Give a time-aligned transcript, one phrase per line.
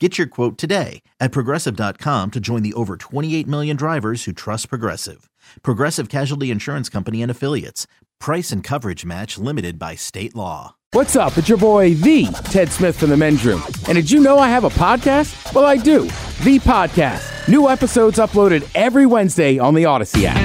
[0.00, 4.68] Get your quote today at progressive.com to join the over 28 million drivers who trust
[4.68, 5.30] Progressive.
[5.62, 7.86] Progressive Casualty Insurance Company and Affiliates.
[8.18, 10.74] Price and coverage match limited by state law.
[10.92, 11.38] What's up?
[11.38, 13.62] It's your boy, The Ted Smith from the men's room.
[13.86, 15.54] And did you know I have a podcast?
[15.54, 16.02] Well, I do.
[16.42, 17.48] The Podcast.
[17.48, 20.43] New episodes uploaded every Wednesday on the Odyssey app.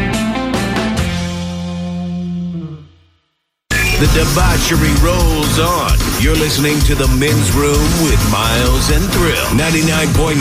[4.00, 5.92] The debauchery rolls on.
[6.22, 9.44] You're listening to The Men's Room with Miles and Thrill.
[9.60, 10.40] 99.9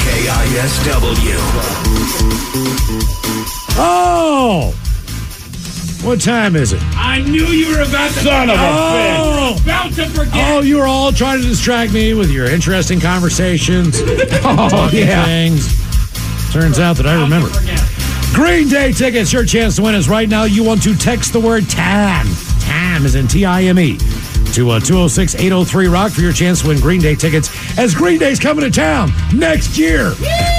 [0.00, 1.36] KISW.
[3.76, 4.74] Oh!
[6.02, 6.80] What time is it?
[6.94, 8.20] I knew you were about to.
[8.20, 9.62] Son of a oh, bitch.
[9.62, 10.54] About to forget.
[10.54, 14.00] Oh, you were all trying to distract me with your interesting conversations.
[14.48, 15.26] Oh, yeah.
[15.26, 15.68] things.
[16.54, 17.50] Turns out that I remember.
[18.34, 19.32] Green Day tickets.
[19.32, 20.44] Your chance to win is right now.
[20.44, 22.26] You want to text the word TAM.
[22.60, 23.98] TAM is in T I M E.
[24.54, 28.18] To uh, 206 803 Rock for your chance to win Green Day tickets as Green
[28.18, 30.12] Day's coming to town next year.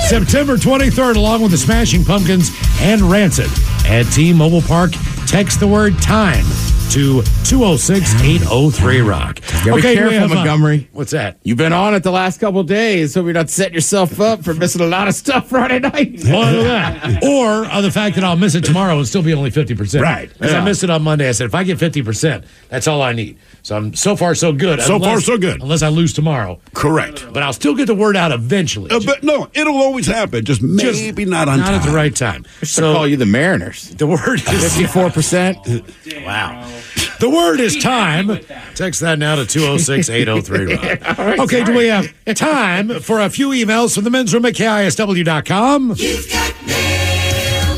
[0.07, 3.49] September 23rd, along with the Smashing Pumpkins and Rancid
[3.87, 4.91] at T Mobile Park.
[5.25, 6.45] Text the word time
[6.91, 9.39] to 206 803 Rock.
[9.65, 10.87] We careful, uh, Montgomery.
[10.93, 11.37] What's that?
[11.43, 14.43] You've been on it the last couple of days, so you're not setting yourself up
[14.43, 16.21] for missing a lot of stuff Friday night.
[16.23, 17.23] Well, look that.
[17.23, 20.01] Or uh, the fact that I'll miss it tomorrow and still be only 50%.
[20.01, 20.29] Right.
[20.31, 20.63] Because I Yeah.
[20.65, 21.27] missed it on Monday.
[21.27, 23.37] I said, if I get 50%, that's all I need.
[23.63, 24.81] So I'm so far so good.
[24.81, 25.61] So far, so good.
[25.61, 26.59] Unless I lose tomorrow.
[26.73, 27.25] Correct.
[27.33, 28.91] But I'll still get the word out eventually.
[28.91, 30.45] Uh, but no, it'll always happen.
[30.45, 31.75] Just Just maybe not on Not time.
[31.81, 32.45] at the right time.
[32.63, 33.89] So call you the Mariners.
[33.89, 35.83] The word is 54%.
[36.25, 36.67] Wow.
[37.19, 38.39] The word is time.
[38.75, 41.39] Text that now to 206 803 Rock.
[41.39, 45.95] Okay, do we have time for a few emails from the men's room at KISW.com?
[45.97, 47.77] You've got mail.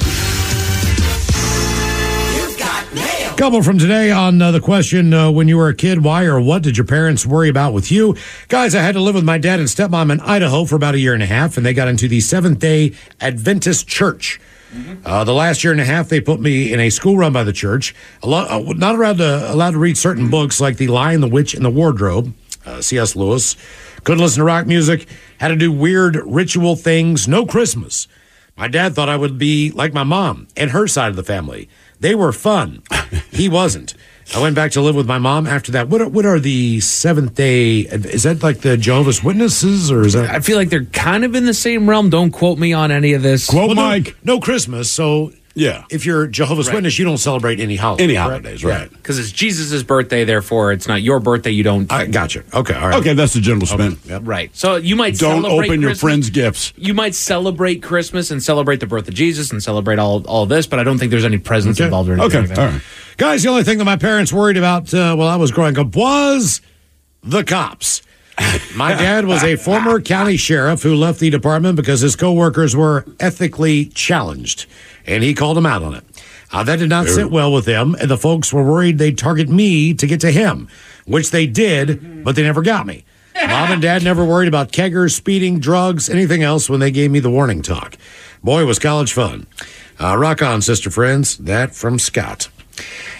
[2.35, 3.33] You've got mail.
[3.37, 6.41] Couple from today on uh, the question uh, when you were a kid, why or
[6.41, 8.17] what did your parents worry about with you?
[8.49, 10.99] Guys, I had to live with my dad and stepmom in Idaho for about a
[10.99, 14.39] year and a half, and they got into the Seventh day Adventist Church.
[15.03, 17.43] Uh, the last year and a half, they put me in a school run by
[17.43, 17.95] the church.
[18.21, 21.27] A lot, uh, not allowed to allowed to read certain books like The Lion, the
[21.27, 22.33] Witch, and the Wardrobe.
[22.65, 23.15] Uh, C.S.
[23.15, 23.55] Lewis.
[24.03, 25.07] Couldn't listen to rock music.
[25.39, 27.27] Had to do weird ritual things.
[27.27, 28.07] No Christmas.
[28.57, 31.69] My dad thought I would be like my mom and her side of the family.
[31.99, 32.83] They were fun.
[33.31, 33.93] he wasn't.
[34.35, 35.89] I went back to live with my mom after that.
[35.89, 37.79] What are, what are the Seventh Day?
[37.81, 41.33] Is that like the Jehovah's Witnesses, or is that I feel like they're kind of
[41.35, 42.09] in the same realm.
[42.11, 43.47] Don't quote me on any of this.
[43.47, 44.15] Quote Well, no- Mike.
[44.23, 44.91] No, Christmas.
[44.91, 45.83] So Yeah.
[45.89, 46.75] if you're Jehovah's Right.
[46.75, 48.03] Witness, you don't celebrate any holidays.
[48.03, 48.29] Any correct?
[48.29, 48.69] holidays, Yeah.
[48.69, 48.89] right?
[48.91, 51.49] Because it's Jesus' birthday, therefore it's not your birthday.
[51.51, 51.91] You don't.
[51.91, 52.43] I gotcha.
[52.53, 52.99] Okay, all right.
[52.99, 53.97] Okay, that's the general spin.
[54.21, 54.51] Right.
[54.53, 56.71] So you might Don't celebrate open your friends' gifts.
[56.77, 60.67] You might celebrate Christmas and celebrate the birth of Jesus and celebrate all all this,
[60.67, 61.85] but I don't think there's any presents Okay.
[61.85, 62.81] involved or anything Okay, like all right.
[63.19, 65.93] Guys, the only thing that my parents worried about uh, while I was growing up
[65.93, 66.61] was
[67.21, 68.01] the cops.
[68.73, 73.05] My dad was a former county sheriff who left the department because his coworkers were
[73.19, 74.67] ethically challenged,
[75.05, 76.05] and he called them out on it.
[76.53, 79.49] Uh, that did not sit well with them, and the folks were worried they'd target
[79.49, 80.69] me to get to him,
[81.05, 83.03] which they did, but they never got me.
[83.35, 87.19] Mom and dad never worried about keggers, speeding, drugs, anything else when they gave me
[87.19, 87.97] the warning talk.
[88.41, 89.45] Boy, was college fun.
[89.99, 91.35] Uh, rock on, sister friends.
[91.35, 92.47] That from Scott.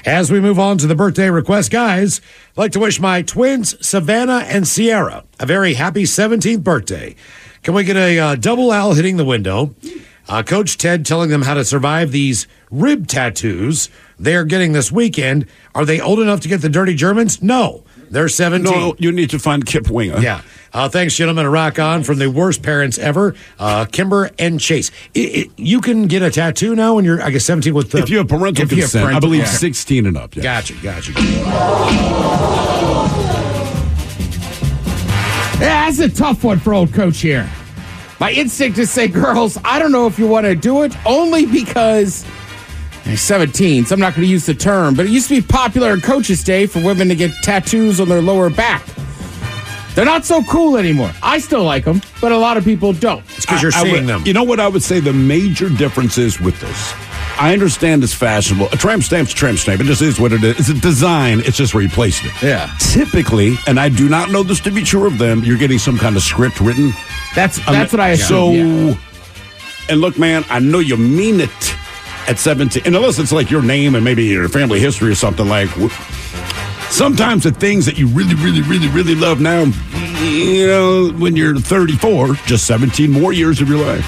[0.05, 2.21] As we move on to the birthday request, guys,
[2.51, 7.15] I'd like to wish my twins, Savannah and Sierra, a very happy 17th birthday.
[7.63, 9.75] Can we get a uh, double L hitting the window?
[10.27, 13.89] Uh, Coach Ted telling them how to survive these rib tattoos
[14.19, 15.45] they're getting this weekend.
[15.73, 17.41] Are they old enough to get the dirty Germans?
[17.41, 18.71] No, they're 17.
[18.71, 20.19] No, you need to find Kip Winger.
[20.19, 20.41] Yeah.
[20.73, 21.47] Uh, thanks, gentlemen.
[21.47, 24.91] Rock on from the worst parents ever, uh, Kimber and Chase.
[25.15, 27.99] I I you can get a tattoo now when you're, I guess, 17 with the.
[27.99, 29.47] If you have parental if you have consent, I believe yeah.
[29.47, 30.35] 16 and up.
[30.35, 30.43] Yeah.
[30.43, 31.13] Gotcha, gotcha.
[35.59, 37.49] Yeah, that's a tough one for old coach here.
[38.19, 40.93] My instinct is to say, girls, I don't know if you want to do it,
[41.05, 42.25] only because
[43.05, 45.45] you're 17, so I'm not going to use the term, but it used to be
[45.45, 48.85] popular on Coaches Day for women to get tattoos on their lower back.
[49.95, 51.11] They're not so cool anymore.
[51.21, 53.23] I still like them, but a lot of people don't.
[53.35, 54.23] It's because you're I seeing would- them.
[54.25, 56.93] You know what I would say the major difference is with this?
[57.41, 58.67] I understand it's fashionable.
[58.73, 59.79] A tramp stamp's a tramp stamp.
[59.81, 60.59] It just is what it is.
[60.59, 61.39] It's a design.
[61.45, 62.31] It's just where you placed it.
[62.43, 62.69] Yeah.
[62.79, 65.97] Typically, and I do not know this to be true of them, you're getting some
[65.97, 66.91] kind of script written.
[67.35, 68.87] That's that's what I So, assume.
[68.89, 68.95] yeah.
[69.89, 71.75] and look, man, I know you mean it
[72.27, 72.83] at 17.
[72.85, 75.69] And unless it's like your name and maybe your family history or something like.
[76.89, 79.63] Sometimes the things that you really, really, really, really love now,
[80.21, 84.05] you know, when you're 34, just 17 more years of your life,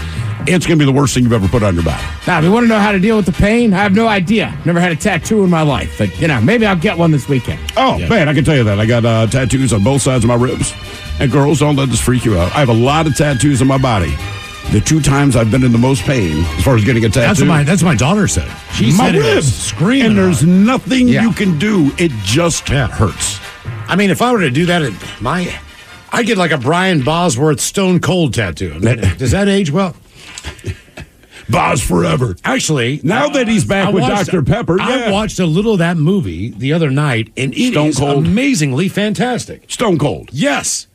[0.48, 2.04] it's going to be the worst thing you've ever put on your body.
[2.26, 4.08] Now, if you want to know how to deal with the pain, I have no
[4.08, 4.58] idea.
[4.66, 7.30] Never had a tattoo in my life, but you know, maybe I'll get one this
[7.30, 7.60] weekend.
[7.78, 8.80] Oh, man, I can tell you that.
[8.80, 10.74] I got uh, tattoos on both sides of my ribs.
[11.20, 12.52] And girls, don't let this freak you out.
[12.56, 14.14] I have a lot of tattoos on my body.
[14.72, 17.20] The two times I've been in the most pain as far as getting a tattoo.
[17.28, 18.50] That's what my that's what my daughter said.
[18.74, 19.54] She my said ribs.
[19.54, 20.08] screaming.
[20.12, 21.24] And there's nothing Yeah.
[21.24, 21.92] you can do.
[21.98, 22.88] It just Yeah.
[22.88, 23.40] hurts.
[23.90, 25.54] I mean, if I were to do that, at my
[26.14, 28.72] I get like a Brian Bosworth Stone Cold tattoo.
[28.76, 29.94] I mean, does that age well?
[31.50, 32.38] Boz forever.
[32.46, 34.42] Actually, Now that he's back I with watched- Dr.
[34.42, 37.94] Pepper, I watched a little of that movie the other night, and it is Stone
[37.94, 38.26] Cold.
[38.28, 39.64] amazingly fantastic.
[39.68, 40.30] Stone cold.
[40.32, 40.88] Yes,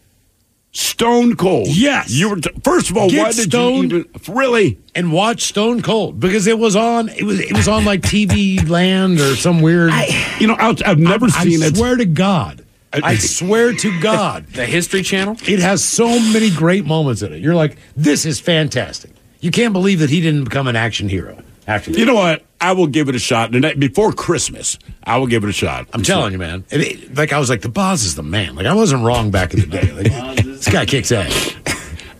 [0.77, 1.69] Stone cold.
[1.69, 2.11] Yes.
[2.11, 3.93] You were t- first of all, Get why did stoned.
[3.93, 4.79] you even really?
[4.95, 7.09] and watch Stone Cold because it was on.
[7.09, 9.93] It was it was on like TV Land or some weird.
[10.39, 11.73] You know, I, I've never I seen it.
[11.75, 12.63] I swear to God.
[12.93, 14.47] I swear to God.
[14.49, 15.37] The History Channel.
[15.47, 17.43] It has so many great moments in it.
[17.43, 19.11] You're like, this is fantastic.
[19.41, 21.99] You can't believe that he didn't become an action hero after that.
[21.99, 22.43] You know what?
[22.61, 23.55] I will give it a shot.
[23.55, 25.87] And before Christmas, I will give it a shot.
[25.93, 26.65] I'm telling you, man.
[26.71, 28.55] It- it- like I was like, the boss is the man.
[28.55, 29.93] Like I wasn't wrong back in the day.
[29.93, 31.55] Like, this guy kicks ass.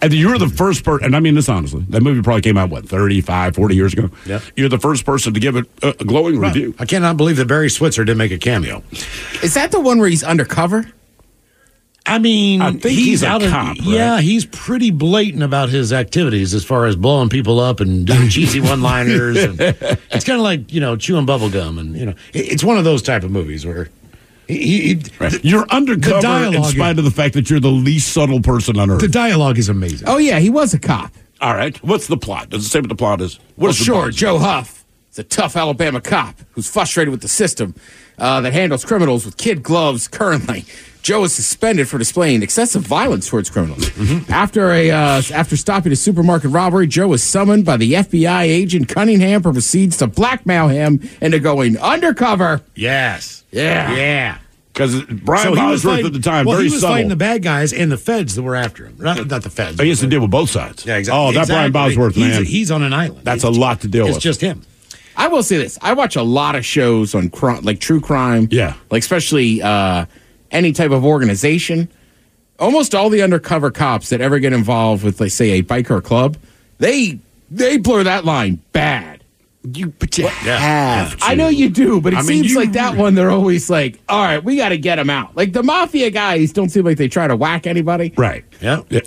[0.03, 1.85] And you're the first person, and I mean this honestly.
[1.89, 4.11] That movie probably came out, what, 35, 40 years ago?
[4.27, 4.41] Yeah.
[4.55, 6.75] You're the first person to give it a, a glowing review.
[6.79, 8.83] I cannot believe that Barry Switzer didn't make a cameo.
[9.43, 10.85] Is that the one where he's undercover?
[12.07, 13.83] I mean, I think he's a out of- cop, right?
[13.85, 18.29] Yeah, he's pretty blatant about his activities as far as blowing people up and doing
[18.31, 19.37] cheesy one-liners.
[19.43, 19.61] And
[20.13, 22.85] it's kind of like you know chewing bubble gum, and you know it's one of
[22.85, 23.89] those type of movies where
[24.47, 25.45] he, he, Right.
[25.45, 29.01] You're undercover in spite of the fact that you're the least subtle person on earth.
[29.01, 30.07] the dialogue is amazing.
[30.09, 31.13] Oh yeah, he was a cop.
[31.41, 31.77] All right.
[31.83, 32.51] What's the plot?
[32.51, 33.41] Does it say what the plot is?
[33.57, 34.13] What Well, is sure, plot?
[34.13, 37.75] Joe Huff is a tough Alabama cop who's frustrated with the system
[38.19, 40.65] uh, that handles criminals with kid gloves currently.
[41.07, 43.89] Joe is suspended for displaying excessive violence towards criminals.
[44.29, 48.89] After a uh, after stopping a supermarket robbery, Joe is summoned by the FBI agent
[48.89, 52.61] Cunningham who proceeds to blackmail him into going undercover.
[52.75, 53.45] Yes.
[53.53, 53.95] Yeah.
[53.95, 54.39] Yeah.
[54.73, 56.97] Because Brian So Bosworth fighting, at the time, well, very he was subtle.
[56.97, 58.97] fighting the bad guys and the feds that were after him.
[58.99, 59.81] Not, not the feds.
[59.81, 60.85] He has to deal with both sides.
[60.85, 61.19] Yeah, exactly.
[61.21, 61.71] Oh, that Exactly.
[61.71, 62.45] Brian Bosworth, He's- man.
[62.45, 63.21] He's, on an island.
[63.25, 64.23] That's It's a lot to deal It's with.
[64.25, 64.63] just him.
[65.17, 68.49] I will say this: I watch a lot of shows on crime, like true crime.
[68.51, 68.75] Yeah.
[68.91, 70.05] like especially uh,
[70.51, 71.89] any type of organization.
[72.59, 76.39] Almost all the undercover cops that ever get involved with, like, say, a biker club,
[76.79, 77.19] they
[77.51, 79.23] they blur that line bad.
[79.75, 81.25] You, but you have to.
[81.25, 83.15] I know you do, but it I mean, seems you- like that one.
[83.15, 86.53] They're always like, "All right, we got to get them out." Like the mafia guys
[86.53, 88.13] don't seem like they try to whack anybody.
[88.17, 88.45] Right.
[88.63, 88.83] Yeah.
[88.91, 89.01] Yeah.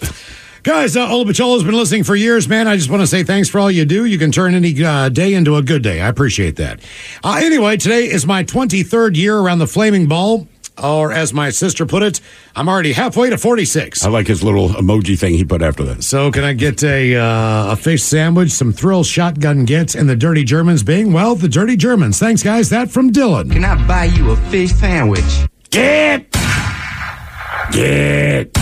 [0.64, 2.68] Guys, uh, Ola Pacholo's been listening for years, man.
[2.68, 4.04] I just want to say thanks for all you do.
[4.04, 6.02] You can turn any uh, day into a good day.
[6.02, 6.82] I appreciate that.
[7.24, 10.46] Uh, anyway, today is my 23rd year around the Flaming Ball,
[10.82, 12.22] or as my sister put it,
[12.56, 14.04] I'm already halfway to 46.
[14.04, 16.04] I like his little emoji thing he put after that.
[16.04, 20.16] So, can I get a uh, a fish sandwich, some thrill shotgun gets, and the
[20.16, 22.20] Dirty Germans being, well, the Dirty Germans.
[22.20, 22.70] Thanks, guys.
[22.70, 23.52] That from Dylan.
[23.52, 25.48] Can I buy you a fish sandwich?
[25.70, 26.32] Get!
[27.72, 28.54] Get!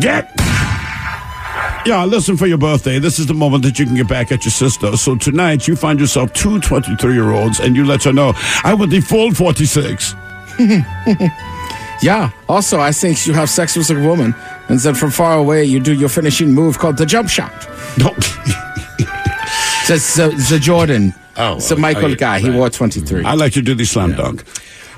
[0.00, 0.47] Get!
[1.88, 2.98] Yeah, listen for your birthday.
[2.98, 4.94] This is the moment that you can get back at your sister.
[4.98, 8.76] So tonight, you find yourself two 23 year olds and you let her know, I
[8.76, 10.14] the full 46.
[12.02, 12.30] Yeah.
[12.46, 14.32] Also, I think you have sex with a woman,
[14.68, 17.50] and then from far away you do your finishing move called the jump shot.
[17.96, 18.10] No.
[19.88, 21.14] That's the, the Jordan.
[21.36, 22.38] Oh, it's oh, Michael oh, yeah, guy.
[22.38, 23.24] He wore 23.
[23.24, 24.44] I like to do the slam dunk.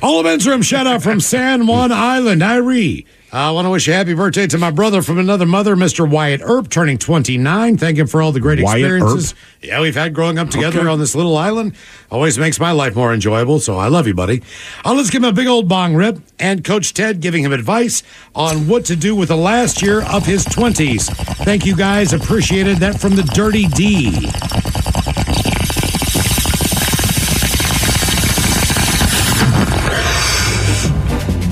[0.03, 3.07] All of men's room shout out from San Juan Island, Irie.
[3.33, 6.09] I want to wish a happy birthday to my brother from another mother, Mr.
[6.09, 7.77] Wyatt Earp, turning 29.
[7.79, 9.35] Thank him for all the great Wyatt experiences.
[9.63, 10.89] Yeah, we've had growing up together Okay.
[10.89, 11.75] on this little island.
[12.11, 14.43] Always makes my life more enjoyable, so I love you, buddy.
[14.85, 16.19] Uh, let's give him a big old bong rip.
[16.41, 18.03] And Coach Ted giving him advice
[18.35, 21.07] on what to do with the last year of his 20s.
[21.45, 22.13] Thank you, guys.
[22.13, 24.29] Appreciated that from the Dirty D.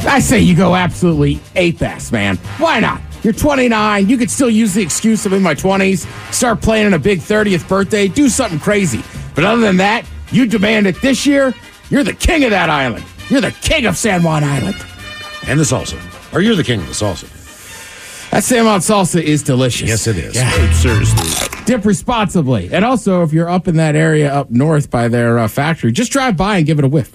[0.08, 2.36] I say you go absolutely ape ass, man.
[2.58, 3.00] Why not?
[3.22, 4.08] You're 29.
[4.08, 7.68] You could still use the excuse of in my 20s, start planning a big 30th
[7.68, 9.02] birthday, do something crazy.
[9.34, 11.54] But other than that, you demand it this year.
[11.90, 13.04] You're the king of that island.
[13.28, 14.76] You're the king of San Juan Island.
[15.46, 15.98] And the salsa.
[16.32, 17.28] Or you're the king of the salsa.
[18.30, 19.88] That San Juan salsa is delicious.
[19.88, 20.34] Yes, it is.
[20.34, 20.72] Yeah.
[20.72, 21.48] Seriously.
[21.64, 22.72] Dip responsibly.
[22.72, 26.12] And also, if you're up in that area up north by their uh, factory, just
[26.12, 27.10] drive by and give it a whiff.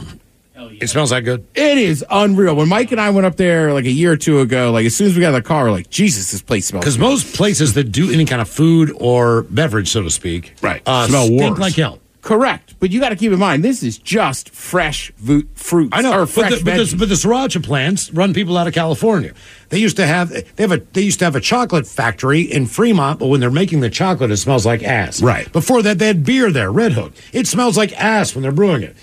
[0.79, 1.45] It smells that good.
[1.55, 2.55] It is unreal.
[2.55, 4.95] When Mike and I went up there like a year or two ago, like as
[4.95, 6.83] soon as we got in the car, we're like, Jesus, this place smells.
[6.85, 10.81] Because most places that do any kind of food or beverage, so to speak, Right.
[10.85, 11.59] uh, Smell stink worse.
[11.59, 11.99] like hell.
[12.21, 12.75] Correct.
[12.79, 15.89] But you got to keep in mind, this is just fresh vo- fruits.
[15.91, 16.97] I know, Or but fresh the, but, the, veggies.
[16.99, 19.33] but the sriracha plants run people out of California.
[19.69, 22.65] They used to have they have a they used to have a chocolate factory in
[22.67, 25.21] Fremont, but when they're making the chocolate, it smells like ass.
[25.21, 25.51] Right.
[25.51, 27.11] Before that, they had beer there, Redhook.
[27.33, 28.95] It smells like ass when they're brewing it.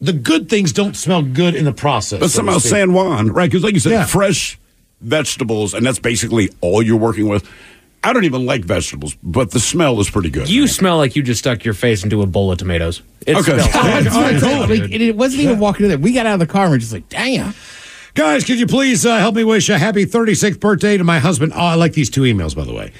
[0.00, 2.20] The good things don't smell good in the process.
[2.20, 2.58] But so somehow.
[2.58, 3.50] San Juan, right?
[3.50, 4.06] Because like you said, Yeah.
[4.06, 4.58] fresh
[5.00, 7.48] vegetables, and that's basically all you're working with.
[8.04, 10.48] I don't even like vegetables, but the smell is pretty good.
[10.48, 13.02] You smell like you just stuck your face into a bowl of tomatoes.
[13.26, 13.58] It Okay.
[13.58, 14.14] smells That's good.
[14.14, 14.66] what I'm saying.
[14.68, 14.76] cool.
[14.76, 15.98] Like, it, it wasn't even walking in there.
[15.98, 17.54] We got out of the car and we're just like, damn.
[18.14, 21.52] Guys, could you please uh, help me wish a happy 36th birthday to my husband?
[21.54, 22.92] Oh, I like these two emails, by the way.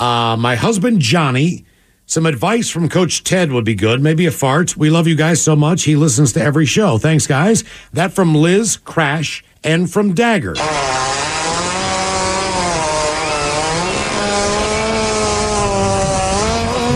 [0.00, 1.64] Uh, my husband, Johnny.
[2.10, 4.00] Some advice from Coach Ted would be good.
[4.00, 4.78] Maybe a fart.
[4.78, 5.82] We love you guys so much.
[5.82, 6.96] He listens to every show.
[6.96, 7.64] Thanks, guys.
[7.92, 10.54] That from Liz, Crash, and from Dagger.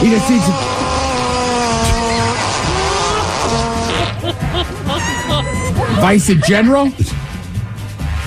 [0.00, 0.52] He just needs to.
[6.00, 6.87] Vice in general?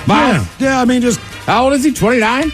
[0.06, 0.80] Yeah, yeah.
[0.80, 1.92] I mean, just How old is he?
[1.92, 2.52] 29?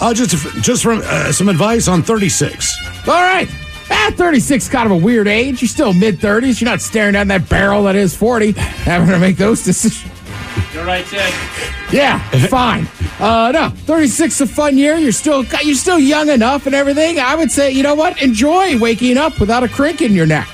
[0.00, 2.76] Uh, just just from uh, some advice on 36.
[3.08, 3.48] All right.
[3.90, 5.60] Ah, 36 is kind of a weird age.
[5.60, 6.60] You're still mid 30s.
[6.60, 10.10] You're not staring down that barrel that is 40, having to make those decisions.
[10.72, 11.32] You're right, Ted.
[11.92, 12.88] Yeah, fine.
[13.20, 14.96] Uh, no, 36 is a fun year.
[14.96, 17.18] You're still you're still young enough and everything.
[17.18, 18.20] I would say, you know what?
[18.22, 20.48] Enjoy waking up without a crink in your neck.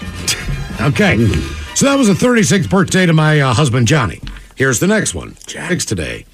[0.81, 1.17] Okay.
[1.75, 4.21] So that was the 36th birthday to my uh, husband, Johnny.
[4.57, 5.37] Here's the next one.
[5.47, 6.27] Jack's today.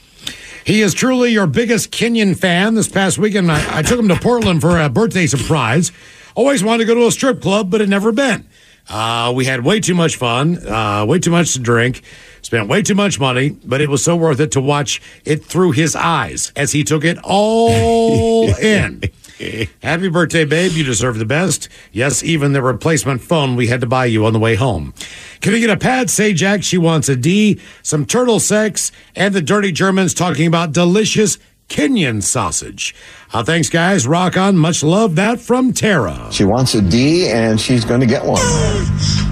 [0.66, 2.74] He is truly your biggest Kenyan fan.
[2.74, 5.92] This past weekend, I, I took him to Portland for a birthday surprise.
[6.34, 8.48] Always wanted to go to a strip club, but had never been.
[8.88, 12.02] Uh, we had way too much fun, uh, way too much to drink,
[12.42, 15.70] spent way too much money, but it was so worth it to watch it through
[15.70, 19.02] his eyes as he took it all in.
[19.82, 20.72] Happy birthday, babe.
[20.72, 21.68] You deserve the best.
[21.92, 24.94] Yes, even the replacement phone we had to buy you on the way home.
[25.40, 26.10] Can we get a pad?
[26.10, 26.62] Say Jack.
[26.62, 31.38] She wants a D, some turtle sex, and the dirty Germans talking about delicious
[31.68, 32.94] Kenyan sausage.
[33.32, 34.06] Uh, thanks, guys.
[34.06, 34.56] Rock on.
[34.56, 35.16] Much love.
[35.16, 36.28] That from Tara.
[36.32, 39.25] She wants a D and she's going to get one.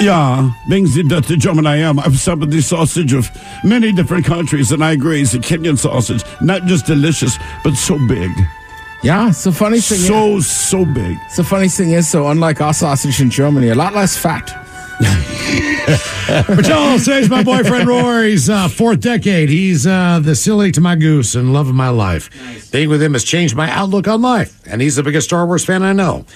[0.00, 1.98] Yeah, things that the German I am.
[1.98, 3.28] I've some of the sausage of
[3.64, 6.22] many different countries, and I agree, it's a Kenyan sausage.
[6.40, 8.30] Not just delicious, but so big.
[9.02, 9.98] Yeah, so funny thing.
[9.98, 11.16] is, So, so big.
[11.26, 14.54] it's the funny thing is, so unlike our sausage in Germany, a lot less fat.
[16.46, 19.48] But y'all says my boyfriend Rory's uh, fourth decade.
[19.48, 22.28] He's uh, the silly to my goose and love of my life.
[22.70, 25.64] Being with him has changed my outlook on life, and he's the biggest Star Wars
[25.64, 26.26] fan I know.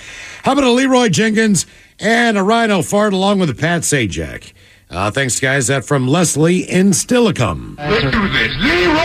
[0.45, 1.67] How about a Leroy Jenkins
[2.03, 4.53] and a Rhino fart along with a Pat Sajak?
[4.91, 5.69] Uh, thanks, guys.
[5.69, 7.79] That from Leslie in Steilacoom.
[7.79, 9.03] Little this Leroy.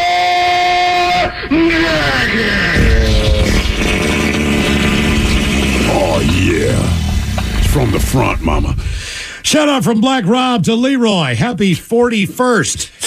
[5.89, 7.59] Oh, yeah.
[7.59, 8.75] It's from the front, mama.
[9.43, 11.35] Shout out from Black Rob to Leroy.
[11.35, 13.06] Happy 41st.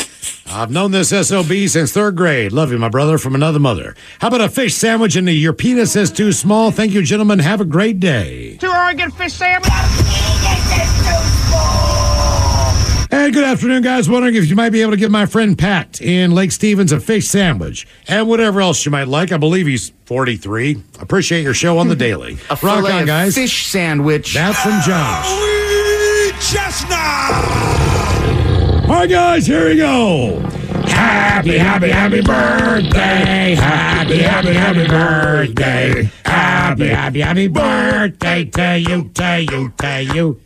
[0.52, 2.50] I've known this SOB since third grade.
[2.50, 3.94] Love you, my brother, from another mother.
[4.18, 6.72] How about a fish sandwich and your penis is too small?
[6.72, 7.38] Thank you, gentlemen.
[7.38, 8.56] Have a great day.
[8.56, 9.70] Two Oregon fish sandwich.
[13.12, 14.08] And good afternoon, guys.
[14.08, 16.98] Wondering if you might be able to give my friend Pat in Lake Stevens a
[17.00, 19.30] fish sandwich and whatever else you might like.
[19.30, 20.82] I believe he's 43.
[21.00, 22.38] Appreciate your show on the daily.
[22.62, 23.36] Rock on, guys.
[23.36, 24.34] Fish sandwich.
[24.34, 25.26] That's from Josh.
[26.52, 27.59] Chestnut.
[29.00, 30.40] All right, guys, here we go.
[30.84, 33.54] Happy, happy, happy birthday.
[33.54, 36.10] Happy, happy, happy birthday.
[36.26, 40.40] Happy, happy, happy birthday to you, to you, to you.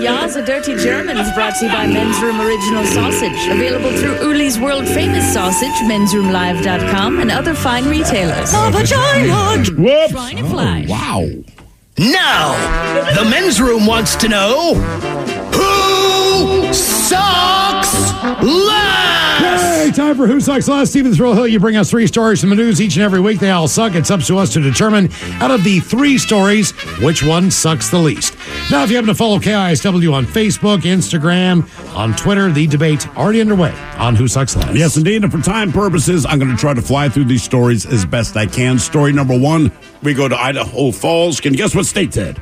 [0.00, 3.46] Yas, a Dirty German is brought to you by Men's Room Original Sausage.
[3.50, 8.54] Available through Uli's world famous sausage, mensroomlive.com, and other fine retailers.
[8.54, 9.58] A vagina!
[9.74, 10.12] Whoops.
[10.12, 10.86] Trying to fly.
[10.88, 11.28] Oh, wow.
[11.98, 15.39] Now, the men's room wants to know who
[17.10, 18.12] sucks
[18.44, 19.84] less.
[19.84, 20.90] Hey, time for Who Sucks Less.
[20.90, 23.40] Steven Thrill Hill, you bring us three stories from the news each and every week.
[23.40, 23.96] They all suck.
[23.96, 27.98] It's up to us to determine out of the three stories which one sucks the
[27.98, 28.36] least.
[28.70, 33.40] Now, if you happen to follow KISW on Facebook, Instagram, on Twitter, the debate already
[33.40, 34.76] underway on Who Sucks Less.
[34.76, 35.24] Yes, indeed.
[35.24, 38.36] And for time purposes, I'm going to try to fly through these stories as best
[38.36, 38.78] I can.
[38.78, 41.40] Story number one we go to Idaho Falls.
[41.40, 42.40] Can you guess what state, Ted?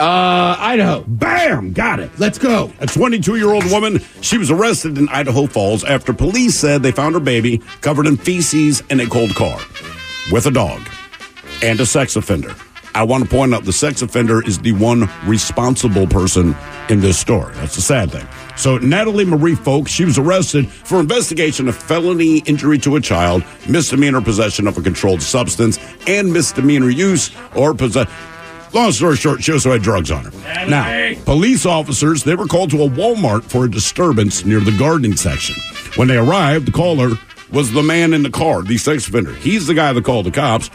[0.00, 1.04] Uh, Idaho.
[1.06, 1.74] Bam!
[1.74, 2.10] Got it.
[2.18, 2.72] Let's go.
[2.80, 6.90] A 22 year old woman, she was arrested in Idaho Falls after police said they
[6.90, 9.60] found her baby covered in feces in a cold car
[10.32, 10.80] with a dog
[11.62, 12.54] and a sex offender.
[12.94, 16.56] I want to point out the sex offender is the one responsible person
[16.88, 17.52] in this story.
[17.56, 18.26] That's the sad thing.
[18.56, 23.44] So, Natalie Marie Folks, she was arrested for investigation of felony injury to a child,
[23.68, 25.78] misdemeanor possession of a controlled substance,
[26.08, 28.10] and misdemeanor use or possession.
[28.72, 30.66] Long story short, she also had drugs on her.
[30.68, 35.16] Now, police officers, they were called to a Walmart for a disturbance near the gardening
[35.16, 35.56] section.
[35.96, 37.10] When they arrived, the caller
[37.52, 39.34] was the man in the car, the sex offender.
[39.34, 40.70] He's the guy that called the cops.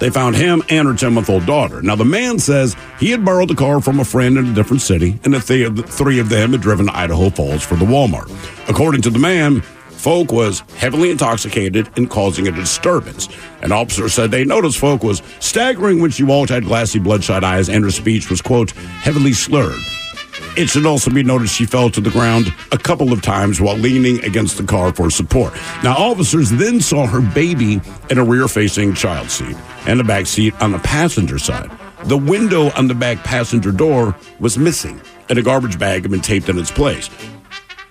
[0.00, 1.82] They found him and her 10 month old daughter.
[1.82, 4.82] Now, the man says he had borrowed the car from a friend in a different
[4.82, 8.30] city, and that the three of them had driven to Idaho Falls for the Walmart.
[8.68, 9.62] According to the man,
[9.96, 13.28] Folk was heavily intoxicated and causing a disturbance.
[13.62, 17.68] An officer said they noticed Folk was staggering when she walked, had glassy, bloodshot eyes,
[17.68, 19.80] and her speech was, quote, heavily slurred.
[20.56, 23.76] It should also be noted she fell to the ground a couple of times while
[23.76, 25.52] leaning against the car for support.
[25.82, 30.26] Now, officers then saw her baby in a rear facing child seat and a back
[30.26, 31.70] seat on the passenger side.
[32.04, 36.20] The window on the back passenger door was missing, and a garbage bag had been
[36.20, 37.08] taped in its place.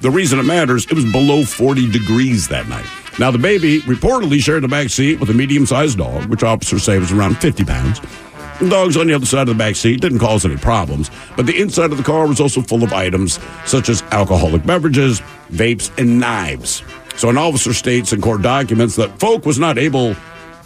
[0.03, 2.85] The reason it matters, it was below 40 degrees that night.
[3.19, 6.83] Now, the baby reportedly shared the back seat with a medium sized dog, which officers
[6.83, 8.01] say was around 50 pounds.
[8.59, 11.45] The dogs on the other side of the back seat didn't cause any problems, but
[11.45, 15.21] the inside of the car was also full of items such as alcoholic beverages,
[15.53, 16.83] vapes, and knives.
[17.15, 20.17] So an officer states in court documents that Folk was not able,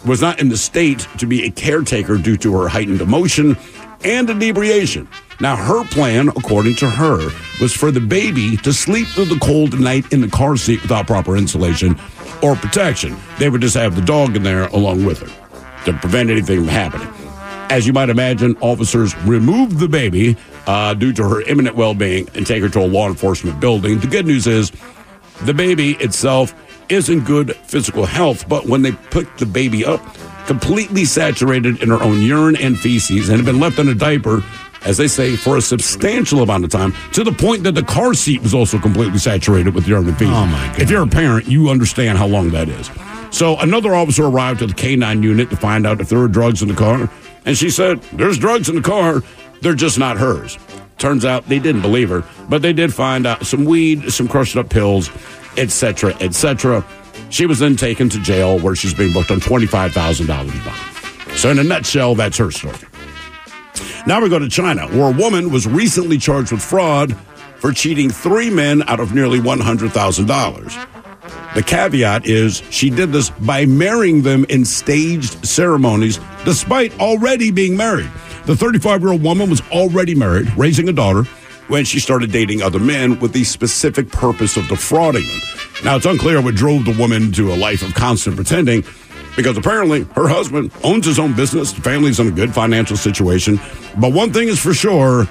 [0.04, 3.56] was not in the state to be a caretaker due to her heightened emotion
[4.02, 5.06] and inebriation.
[5.40, 7.30] Now, her plan, according to her,
[7.60, 11.06] was for the baby to sleep through the cold night in the car seat without
[11.06, 11.96] proper insulation
[12.42, 13.16] or protection.
[13.38, 16.68] They would just have the dog in there along with her to prevent anything from
[16.68, 17.08] happening.
[17.70, 22.28] As you might imagine, officers removed the baby uh, due to her imminent well being
[22.34, 24.00] and take her to a law enforcement building.
[24.00, 24.72] The good news is
[25.42, 26.52] the baby itself
[26.88, 30.00] is in good physical health, but when they picked the baby up,
[30.46, 34.42] completely saturated in her own urine and feces and had been left in a diaper
[34.84, 38.14] as they say, for a substantial amount of time, to the point that the car
[38.14, 40.34] seat was also completely saturated with urine and feces.
[40.34, 40.80] Oh, my God.
[40.80, 42.90] If you're a parent, you understand how long that is.
[43.30, 46.62] So another officer arrived at the K9 unit to find out if there were drugs
[46.62, 47.10] in the car,
[47.44, 49.22] and she said, "There's drugs in the car.
[49.60, 50.58] They're just not hers."
[50.96, 54.56] Turns out they didn't believe her, but they did find out some weed, some crushed
[54.56, 55.10] up pills,
[55.56, 56.84] etc., etc.
[57.30, 60.80] She was then taken to jail where she's being booked on twenty-five thousand dollars bond.
[61.36, 62.76] So in a nutshell, that's her story.
[64.06, 67.16] Now we go to China, where a woman was recently charged with fraud
[67.58, 71.54] for cheating three men out of nearly $100,000.
[71.54, 77.76] The caveat is she did this by marrying them in staged ceremonies despite already being
[77.76, 78.10] married.
[78.46, 81.24] The 35 year old woman was already married, raising a daughter,
[81.68, 85.40] when she started dating other men with the specific purpose of defrauding them.
[85.84, 88.84] Now, it's unclear what drove the woman to a life of constant pretending
[89.38, 93.60] because apparently her husband owns his own business, the family's in a good financial situation.
[93.96, 95.28] But one thing is for sure,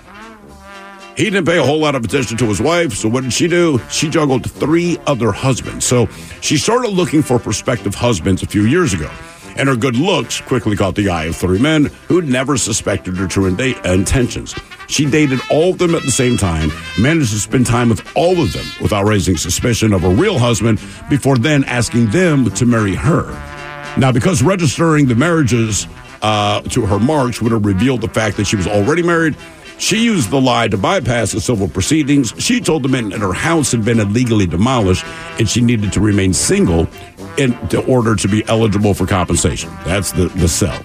[1.18, 2.94] he didn't pay a whole lot of attention to his wife.
[2.94, 3.82] So what did she do?
[3.90, 5.86] She juggled three other husbands.
[5.86, 6.06] So
[6.40, 9.12] she started looking for prospective husbands a few years ago.
[9.58, 13.28] And her good looks quickly caught the eye of three men who'd never suspected her
[13.28, 14.56] true intentions.
[14.88, 18.42] She dated all of them at the same time, managed to spend time with all
[18.42, 22.96] of them without raising suspicion of her real husband before then asking them to marry
[22.96, 23.57] her.
[23.98, 25.88] Now, because registering the marriages
[26.22, 29.36] uh, to her marks would have revealed the fact that she was already married,
[29.80, 32.34] she used the lie to bypass the civil proceedings.
[32.38, 35.06] She told the men that her house had been illegally demolished
[35.40, 36.88] and she needed to remain single
[37.38, 37.56] in
[37.88, 39.72] order to be eligible for compensation.
[39.86, 40.82] That's the, the sell.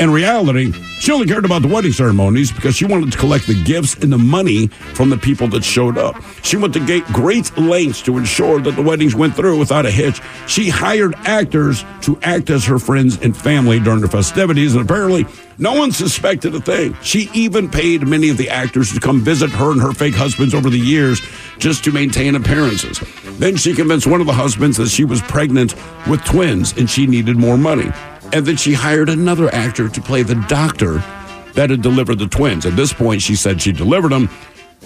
[0.00, 3.62] In reality, she only cared about the wedding ceremonies because she wanted to collect the
[3.62, 6.16] gifts and the money from the people that showed up.
[6.42, 10.20] She went to great lengths to ensure that the weddings went through without a hitch.
[10.48, 15.26] She hired actors to act as her friends and family during the festivities, and apparently
[15.58, 16.96] no one suspected a thing.
[17.00, 20.54] She even paid many of the actors to come visit her and her fake husbands
[20.54, 21.20] over the years
[21.58, 22.98] just to maintain appearances.
[23.38, 25.76] Then she convinced one of the husbands that she was pregnant
[26.08, 27.92] with twins and she needed more money.
[28.34, 30.94] And then she hired another actor to play the doctor
[31.52, 32.66] that had delivered the twins.
[32.66, 34.28] At this point, she said she delivered them.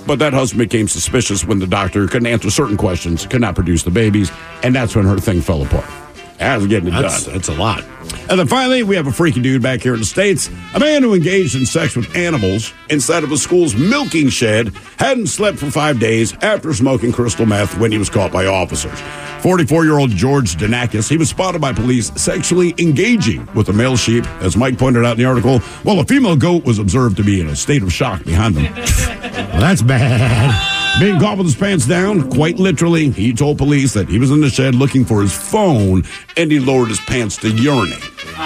[0.06, 3.82] But that husband became suspicious when the doctor couldn't answer certain questions, could not produce
[3.82, 4.30] the babies,
[4.62, 6.08] and that's when her thing fell apart.
[6.38, 7.35] That was getting it That's, done.
[7.35, 7.85] that's a lot.
[8.31, 10.48] And then finally, we have a freaky dude back here in the States.
[10.74, 15.27] A man who engaged in sex with animals inside of a school's milking shed hadn't
[15.29, 18.98] slept for five days after smoking crystal meth when he was caught by officers.
[19.42, 23.96] 44 year old George Danakis, he was spotted by police sexually engaging with a male
[23.96, 24.27] sheep.
[24.42, 27.40] As Mike pointed out in the article, while a female goat was observed to be
[27.40, 28.72] in a state of shock behind them.
[28.74, 30.74] Well, that's bad.
[31.00, 34.40] Being caught with his pants down, quite literally, he told police that he was in
[34.40, 36.02] the shed looking for his phone
[36.37, 38.02] and he lowered his pants to urinate.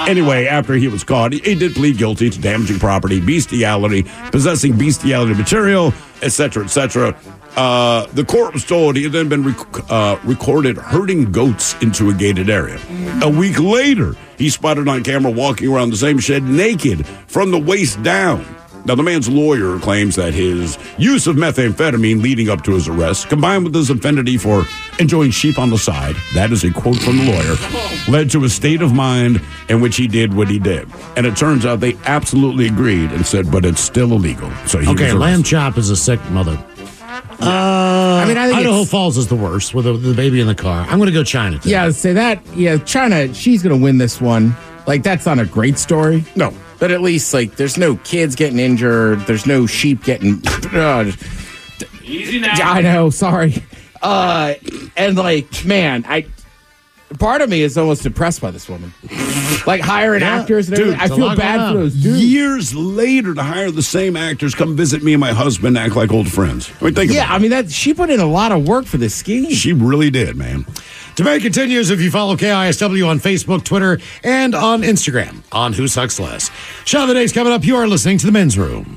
[0.06, 5.32] Anyway, after he was caught, he, did plead guilty to damaging property, bestiality, possessing bestiality
[5.32, 7.16] material, etc., etc.
[7.56, 12.10] Uh, the court was told he had then been rec- uh, recorded herding goats into
[12.10, 12.78] a gated area.
[13.22, 17.58] A week later, he spotted on camera walking around the same shed naked from the
[17.58, 18.44] waist down.
[18.85, 23.29] Now, the man's lawyer claims that his use of methamphetamine leading up to his arrest,
[23.29, 24.64] combined with his affinity for
[24.99, 28.49] enjoying sheep on the side, that is a quote from the lawyer, led to a
[28.49, 30.88] state of mind in which he did what he did.
[31.16, 34.51] And it turns out they absolutely agreed and said, but it's still illegal.
[34.66, 36.62] So he Okay, lamb chop is a sick mother.
[37.40, 40.40] Uh, I mean, I think Idaho it's- Falls is the worst with the, the baby
[40.40, 40.83] in the car.
[40.88, 41.59] I'm going to go China.
[41.59, 41.71] today.
[41.71, 42.45] Yeah, say that.
[42.57, 44.55] Yeah, China, she's going to win this one.
[44.87, 46.25] Like, that's not a great story.
[46.35, 46.53] No.
[46.83, 49.21] But at least, like, there's no kids getting injured.
[49.21, 50.42] There's no sheep getting.
[50.75, 51.12] Uh,
[52.03, 52.55] Easy now.
[52.61, 53.62] I know, sorry.
[54.03, 54.55] Uh,
[54.97, 56.27] and, like, man, I.
[57.21, 58.92] Part of me is almost depressed by this woman.
[59.64, 61.12] Like, hiring Yeah, actors and dude, everything.
[61.12, 62.25] I feel bad for those dudes.
[62.25, 66.11] Years later, to hire the same actors come visit me and my husband, act like
[66.11, 66.68] old friends.
[66.81, 68.87] I mean, think Yeah, about I mean, that she put in a lot of work
[68.87, 69.51] for this scheme.
[69.53, 70.66] She really did, man.
[71.14, 76.18] Debate continues if you follow KISW on Facebook, Twitter, and on Instagram on Who Sucks
[76.18, 76.51] Less.
[76.85, 77.64] Show of the day's coming up.
[77.64, 78.96] You are listening to The Men's Room.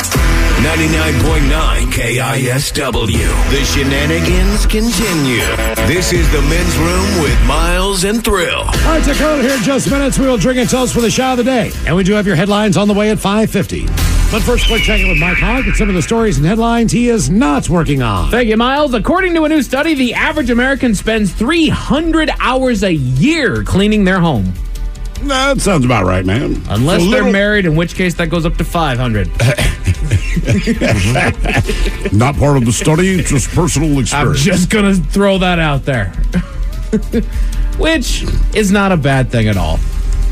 [0.61, 3.49] 99.9 KISW.
[3.49, 5.41] The shenanigans continue.
[5.87, 8.59] This is the men's room with Miles and Thrill.
[8.59, 10.19] All right, Dakota here in just minutes.
[10.19, 11.71] We will drink and toast for the shot of the day.
[11.87, 13.87] And we do have your headlines on the way at 550.
[14.31, 16.91] But first, quick check in with Mike Hogg and some of the stories and headlines
[16.91, 18.29] he is not working on.
[18.29, 18.93] Thank you, Miles.
[18.93, 24.19] According to a new study, the average American spends 300 hours a year cleaning their
[24.19, 24.53] home.
[25.27, 26.61] That sounds about right, man.
[26.69, 29.27] Unless A they're married, in which case that goes up to 500.
[32.13, 34.39] Not part of the study, just personal experience.
[34.39, 36.13] I'm just going to throw that out there.
[37.77, 39.79] which is not a bad thing at all.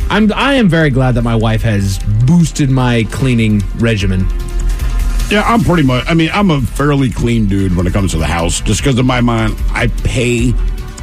[0.09, 4.27] I'm I am very glad that my wife has boosted my cleaning regimen.
[5.29, 6.05] Yeah, I'm pretty much.
[6.07, 8.97] I mean, I'm a fairly clean dude when it comes to the house, just because
[8.97, 10.53] in my mind, I pay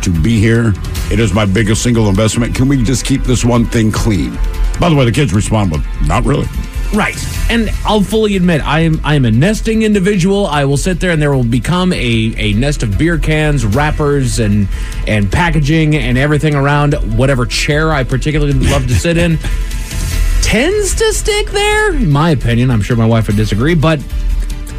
[0.06, 0.72] to be here.
[1.10, 2.54] It is my biggest single investment.
[2.54, 4.38] Can we just keep this one thing clean?
[4.78, 6.46] By the way, the kids respond with, "Not really."
[6.94, 7.16] Right.
[7.50, 10.46] And I'll fully admit I am I am a nesting individual.
[10.46, 14.38] I will sit there and there will become a, a nest of beer cans, wrappers
[14.38, 14.68] and
[15.08, 19.38] and packaging and everything around whatever chair I particularly love to sit in.
[20.42, 22.70] Tends to stick there, in my opinion.
[22.70, 24.00] I'm sure my wife would disagree, but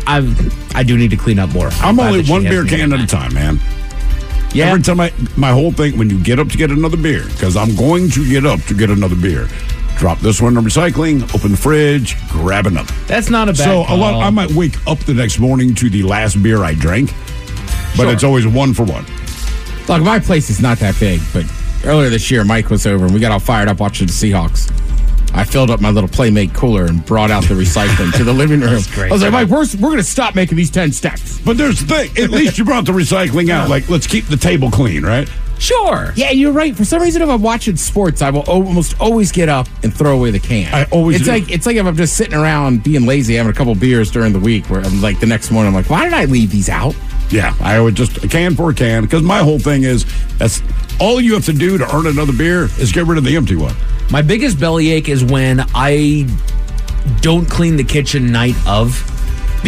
[0.07, 0.19] I
[0.73, 1.67] I do need to clean up more.
[1.81, 3.59] I'm glad only one beer can at a time, man.
[4.53, 4.67] Yeah.
[4.67, 7.55] Every time I, my whole thing, when you get up to get another beer, because
[7.55, 9.47] I'm going to get up to get another beer,
[9.97, 12.93] drop this one in recycling, open the fridge, grab another.
[13.07, 14.23] That's not a bad So a lot.
[14.23, 17.09] I might wake up the next morning to the last beer I drank,
[17.95, 18.11] but Sure.
[18.13, 19.05] it's always one for one.
[19.87, 21.45] Look, my place is not that big, but
[21.85, 24.71] earlier this year, Mike was over and we got all fired up watching the Seahawks.
[25.33, 28.59] I filled up my little Playmate cooler and brought out the recycling to the living
[28.61, 28.81] room.
[28.93, 29.09] great.
[29.11, 31.39] I was like, Mike, we're, we're going to stop making these 10 stacks.
[31.39, 32.23] But there's the thing.
[32.23, 33.69] At least you brought the recycling out.
[33.69, 35.29] Like, let's keep the table clean, right?
[35.59, 36.11] Sure.
[36.15, 36.75] Yeah, you're right.
[36.75, 40.15] For some reason, if I'm watching sports, I will almost always get up and throw
[40.17, 40.71] away the can.
[40.73, 41.31] I always It's do.
[41.31, 44.33] like it's like if I'm just sitting around being lazy, having a couple beers during
[44.33, 46.69] the week, where I'm like the next morning, I'm like, why did I leave these
[46.69, 46.95] out?
[47.29, 50.05] Yeah, I would just a can for a can because my whole thing is
[50.37, 50.61] that's
[50.99, 53.55] all you have to do to earn another beer is get rid of the empty
[53.55, 53.75] one.
[54.09, 56.27] My biggest bellyache is when I
[57.21, 58.95] don't clean the kitchen night of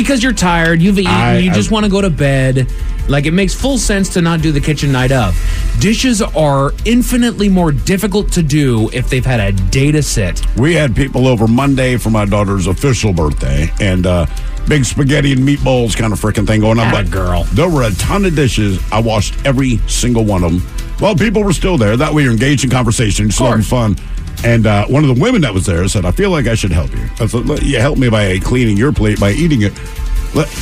[0.04, 2.72] because you're tired, you've eaten, I- you just want to go to bed.
[3.08, 5.36] Like it makes full sense to not do the kitchen night of.
[5.80, 10.42] Dishes are infinitely more difficult to do if they've had a day to sit.
[10.58, 14.28] We had people over Monday for my daughter's official birthday and uh,
[14.68, 16.88] big spaghetti and meatballs kind of freaking thing going on.
[16.94, 17.46] Atta girl.
[17.54, 18.80] There were a ton of dishes.
[18.92, 20.62] I washed every single one of them.
[21.02, 21.98] Well, people were still there.
[21.98, 23.96] That way you're engaged in conversation, just having fun.
[24.44, 26.72] And uh, one of the women that was there said, I feel like I should
[26.72, 27.04] help you.
[27.20, 29.74] I said, "Look, you help me by cleaning your plate, by eating it.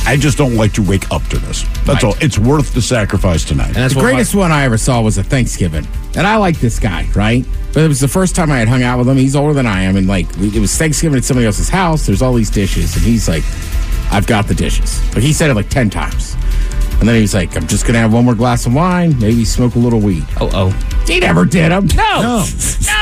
[0.06, 1.62] I just don't like to wake up to this.
[1.84, 2.04] That's Right.
[2.04, 2.14] all.
[2.22, 3.66] It's worth the sacrifice tonight.
[3.66, 5.86] And that's the what my- greatest one I ever saw was a Thanksgiving,
[6.16, 7.44] and I like this guy, right?
[7.74, 9.18] But it was the first time I had hung out with him.
[9.18, 12.06] He's older than I am, and like it was Thanksgiving at somebody else's house.
[12.06, 13.44] There's all these dishes, and he's like,
[14.10, 16.34] "I've got the dishes." But he said it like ten times,
[17.00, 19.44] and then he was like, "I'm just gonna have one more glass of wine, maybe
[19.44, 20.70] smoke a little weed." Oh oh.
[21.06, 21.86] He never did them.
[21.96, 22.44] No, No.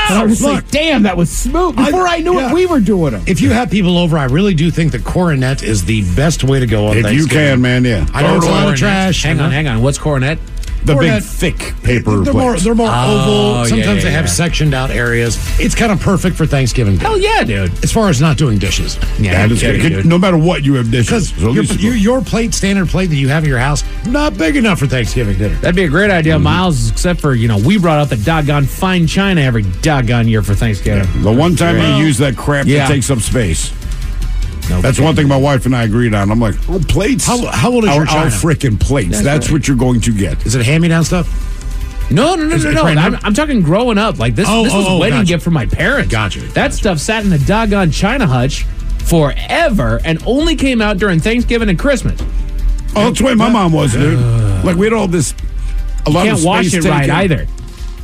[0.09, 0.53] And I was Look.
[0.53, 2.49] like, "Damn, that was smooth." Before I, knew yeah.
[2.49, 3.23] it, we were doing them.
[3.27, 6.59] If you have people over, I really do think the coronet is the best way
[6.59, 8.05] to go on if you can, man, yeah.
[8.13, 8.77] I know it's a lot of Coronet.
[8.79, 9.23] trash.
[9.23, 9.81] Hang on, hang on.
[9.81, 10.39] What's coronet?
[10.87, 13.65] The big, Coronet- thick paper They're more, they're more Oh, oval.
[13.65, 14.31] Sometimes yeah, they have yeah.
[14.31, 15.37] sectioned out areas.
[15.59, 16.95] It's kind of perfect for Thanksgiving.
[16.97, 17.03] Day.
[17.03, 17.71] Hell yeah, dude.
[17.83, 18.97] As far as not doing dishes.
[19.19, 20.05] Yeah, That no kidding, good.
[20.05, 21.31] No matter what you have dishes.
[21.31, 23.83] Because So your, least your, your plate, standard plate that you have in your house,
[24.07, 25.55] not big enough for Thanksgiving dinner.
[25.55, 26.43] That'd be a great idea, mm-hmm.
[26.43, 30.41] Miles, except for, you know, we brought out the doggone fine china every doggone year
[30.41, 31.21] for Thanksgiving.
[31.21, 32.87] The one time you use that crap Yeah.
[32.87, 33.71] that takes up space.
[34.69, 36.29] No That's one thing my wife and I agreed on.
[36.29, 37.25] I'm like, oh, plates.
[37.25, 38.29] How- how old is our, your our china?
[38.31, 39.21] freaking plates?
[39.21, 40.45] That's, what you're going to get.
[40.45, 41.27] Is it hand me down stuff?
[42.11, 42.83] No, no, no, Is no, no.
[42.83, 43.15] I'm.
[43.23, 44.17] I'm talking growing up.
[44.17, 45.27] Like this, Oh, this was oh, a oh, wedding gotcha.
[45.27, 46.11] gift from my parents.
[46.11, 48.63] Gotcha, That stuff sat in the doggone china hutch
[48.99, 52.19] forever and only came out during Thanksgiving and Christmas.
[52.95, 54.17] Oh, that's the way my mom was, dude.
[54.19, 55.33] Uh, like we had all this.
[56.05, 57.15] A lot Can't of wash space it right taken.
[57.15, 57.47] either.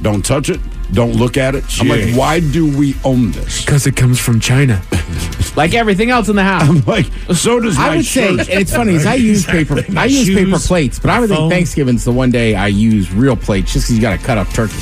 [0.02, 0.60] Don't touch it.
[0.94, 1.64] Don't look at it.
[1.82, 3.66] I'm like, why do we own this?
[3.66, 4.82] Because it comes from China.
[5.56, 6.64] like everything else in the house.
[6.70, 8.50] I'm like, so does my I would say, shirt.
[8.50, 9.84] and it's funny, is I use paper.
[9.90, 11.50] My I use paper shoes, plates, but I would my think phone.
[11.50, 14.48] Thanksgiving's the one day I use real plates, just because you got to cut up
[14.50, 14.76] turkey.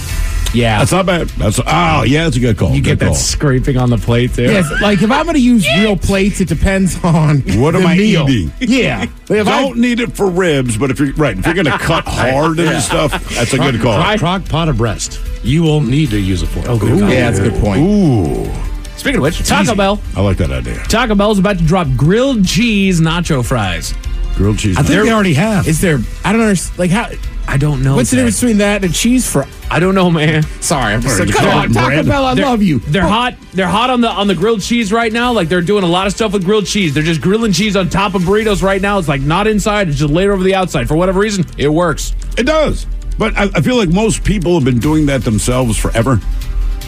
[0.54, 0.80] Yeah.
[0.80, 1.28] That's not bad.
[1.30, 2.72] That's oh yeah, that's a good call.
[2.72, 3.16] you get Good that call.
[3.16, 4.44] scraping on the plate, too.
[4.44, 7.88] Yes, like if I'm going to use real plates, it depends on What am the
[7.88, 8.30] I meal.
[8.30, 8.52] eating?
[8.60, 11.56] Yeah, Like, if I- Don't need it for ribs, but if you're right, if you're
[11.56, 13.98] going to cut hard into stuff, that's a good call.
[14.02, 15.20] Crock, crock pot of breast.
[15.44, 16.68] You won't need to use it for it.
[16.68, 17.82] Oh, good yeah, that's a good point.
[17.82, 18.52] Ooh,
[18.98, 20.00] Speaking of which, Taco Bell.
[20.16, 20.78] I like that idea.
[20.84, 23.96] Taco Bell's about to drop grilled cheese nacho fries.
[24.36, 24.78] Grilled cheese.
[24.78, 25.68] I think they already have.
[25.68, 25.98] Is there?
[26.24, 26.78] I don't understand.
[26.78, 27.10] Like how?
[27.52, 27.96] I don't know.
[27.98, 28.20] What's the Zach.
[28.20, 29.46] difference between that and cheese for?
[29.70, 30.44] I don't know, man.
[30.62, 32.06] Sorry, I'm Sorry, come on, Taco bread.
[32.06, 32.80] Bell, I They're- love you.
[32.80, 33.36] They're hot.
[33.54, 35.34] They're hot on the on the grilled cheese right now.
[35.34, 36.94] Like they're doing a lot of stuff with grilled cheese.
[36.94, 38.98] They're just grilling cheese on top of burritos right now.
[39.00, 39.90] It's like not inside.
[39.90, 40.88] It's just laid over the outside.
[40.88, 42.14] For whatever reason, it works.
[42.38, 42.86] It does.
[43.18, 46.20] But I, I feel like most people have been doing that themselves forever.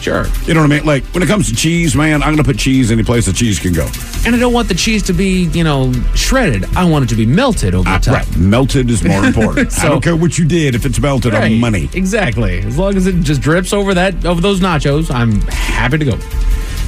[0.04, 0.26] Sure.
[0.44, 0.84] You know what I mean?
[0.84, 3.32] Like when it comes to cheese, man, I'm going to put cheese any place the
[3.32, 3.88] cheese can go.
[4.26, 6.66] And I don't want the cheese to be, you know, shredded.
[6.76, 8.14] I want it to be melted over ah, the top.
[8.14, 8.36] Right.
[8.36, 9.72] Melted is more important.
[9.82, 10.74] I don't care what you did.
[10.74, 11.52] If it's melted, Right.
[11.52, 11.88] I'm money.
[11.94, 12.58] Exactly.
[12.58, 16.18] As long as it just drips over that over those nachos, I'm happy to go.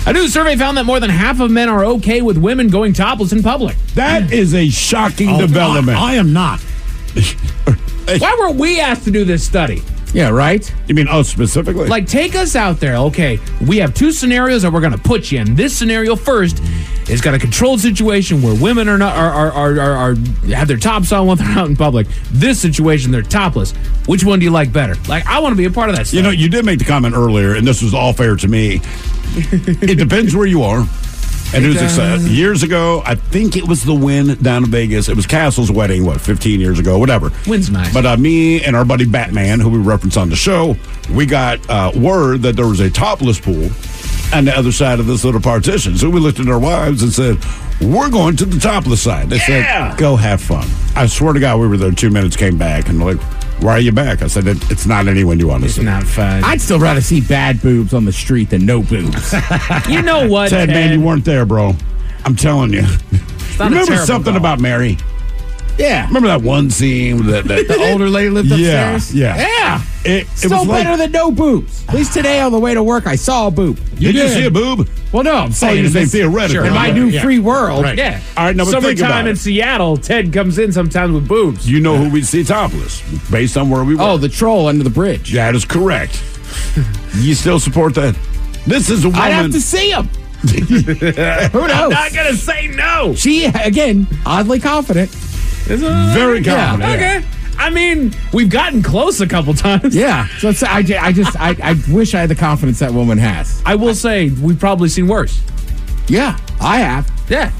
[0.06, 2.92] A new survey found that more than half of men are okay with women going
[2.92, 3.78] topless in public.
[3.94, 4.32] That mm.
[4.32, 5.96] is a shocking Oh, development.
[5.96, 6.60] I am not.
[8.18, 9.82] Why were we asked to do this study?
[10.16, 10.74] Yeah, right.
[10.86, 11.88] you mean us specifically?
[11.88, 12.96] Like, take us out there.
[12.96, 15.54] Okay, we have two scenarios that we're going to put you in.
[15.54, 16.62] This scenario first
[17.10, 20.14] is got a controlled situation where women are not are are, are, are, are
[20.54, 22.06] have their tops on when they're out in public.
[22.30, 23.72] This situation, they're topless.
[24.06, 24.94] Which one do you like better?
[25.06, 26.06] Like, I want to be a part of that.
[26.06, 26.16] Stuff.
[26.16, 28.80] You know, you did make the comment earlier, and this was all fair to me.
[29.34, 30.86] it depends where you are.
[31.54, 32.28] And it was.
[32.28, 35.08] Years ago, I think it was the Wynn down in Vegas.
[35.08, 37.30] It was Castle's wedding, what, 15 years ago, whatever.
[37.46, 37.92] Wynn's nice.
[37.94, 40.76] But uh, me and our buddy Batman, who we reference on the show,
[41.10, 43.68] we got uh, word that there was a topless pool
[44.34, 45.96] on the other side of this little partition.
[45.96, 47.38] So we looked at our wives and said,
[47.80, 49.30] We're going to the topless side.
[49.30, 49.90] They Yeah.
[49.92, 50.68] said, Go have fun.
[50.96, 53.18] I swear to God, we were there two minutes, came back, and like,
[53.60, 54.22] Why are you back?
[54.22, 55.82] I said, it, it's not anyone you want to It's see.
[55.82, 56.44] not fun.
[56.44, 59.34] I'd still rather see bad boobs on the street than no boobs.
[59.88, 61.74] you know what, Ted, man, you weren't there, bro.
[62.24, 62.84] I'm telling you.
[63.58, 64.98] Remember something about Mary?
[65.78, 66.06] Yeah.
[66.06, 69.14] Remember that one scene that, that The older lady lived Yeah, upstairs?
[69.14, 69.36] yeah.
[69.36, 69.82] Yeah.
[70.04, 71.84] it, it Still was like, better than no boobs.
[71.88, 73.78] At least today on the way to work, I saw a boob.
[73.98, 74.88] You Did you see a boob?
[75.12, 76.64] Well, no, I'm Oh, saying you in say this- theoretical.
[76.64, 77.22] In my new yeah.
[77.22, 77.84] free world.
[77.84, 77.96] Right.
[77.98, 78.20] Yeah.
[78.36, 79.30] All right, now, but think about Summertime it.
[79.30, 81.68] in Seattle, Ted comes in sometimes with boobs.
[81.70, 84.02] You know who we'd see topless based on where we were.
[84.02, 85.32] Oh, the troll under the bridge.
[85.34, 86.22] that is correct.
[87.16, 88.16] you still support that?
[88.66, 89.22] This is a woman.
[89.22, 90.08] I'd have to see him.
[90.46, 91.70] Who knows?
[91.70, 93.14] I'm not gonna say no.
[93.14, 95.10] She again, oddly confident.
[95.66, 96.66] Very Yeah.
[96.70, 96.94] confident.
[96.94, 97.24] Okay.
[97.58, 99.94] I mean, we've gotten close a couple times.
[99.96, 100.28] Yeah.
[100.38, 103.62] So it's, I, I just I, I wish I had the confidence that woman has.
[103.64, 105.40] I will say we've probably seen worse.
[106.08, 107.10] Yeah, I have.
[107.28, 107.50] Yeah.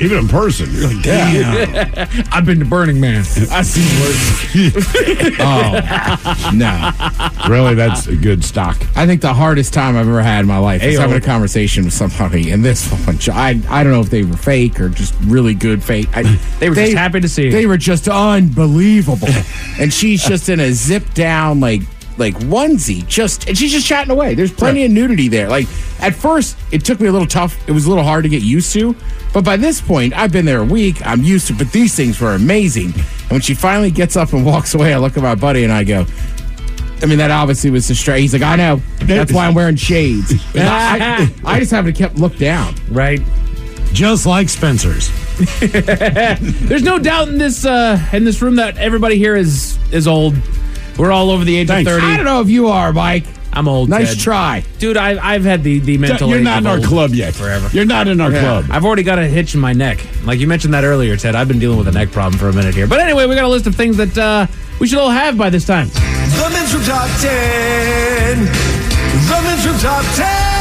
[0.00, 0.68] Even in person.
[0.72, 2.26] You're like, damn.
[2.32, 3.20] I've been to Burning Man.
[3.50, 4.44] I've seen worse.
[5.46, 6.90] Oh no.
[7.48, 8.76] really, that's a good stock.
[8.96, 11.00] I think the hardest time I've ever had in my life is Ayo.
[11.00, 14.36] having a conversation with somebody, and this one, I I don't know if they were
[14.36, 16.08] fake or just really good fake.
[16.16, 16.22] I,
[16.58, 17.50] They were just happy to see you.
[17.52, 19.28] They were just unbelievable,
[19.78, 21.82] and she's just in a zip down like
[22.16, 24.34] like onesie, just and she's just chatting away.
[24.34, 25.48] There's plenty of nudity there.
[25.48, 25.66] Like
[26.00, 27.56] at first, it took me a little tough.
[27.68, 28.94] It was a little hard to get used to,
[29.32, 31.04] but by this point, I've been there a week.
[31.06, 31.54] I'm used to.
[31.54, 32.92] But these things were amazing.
[32.94, 35.72] And when she finally gets up and walks away, I look at my buddy and
[35.72, 36.06] I go.
[37.02, 38.20] I mean, that obviously was the straight.
[38.20, 38.80] He's like, I know.
[39.00, 40.32] That's why I'm wearing shades.
[40.54, 42.74] I, I, I just haven't kept looked down.
[42.90, 43.20] right.
[43.92, 45.08] Just like Spencer's.
[45.60, 50.34] There's no doubt in this uh, in this room that everybody here is is old.
[50.98, 51.90] We're all over the age Thanks.
[51.90, 53.24] of I don't know if you are, Mike.
[53.54, 53.88] I'm old.
[53.88, 54.22] Nice Ted.
[54.22, 54.64] try.
[54.78, 54.96] dude.
[54.96, 56.28] I, I've had the the mental.
[56.28, 57.34] You're age not of in our club yet.
[57.34, 57.68] Forever.
[57.72, 58.66] You're not in our club.
[58.70, 60.04] I've already got a hitch in my neck.
[60.24, 61.34] Like you mentioned that earlier, Ted.
[61.36, 62.88] I've been dealing with a neck problem for a minute here.
[62.88, 64.46] But anyway, we got a list of things that uh,
[64.80, 65.88] we should all have by this time.
[65.88, 68.38] The Men's Room Top 10.
[68.44, 70.54] The Men's Room Top 10.